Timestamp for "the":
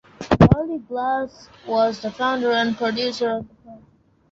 2.01-2.09, 3.47-3.53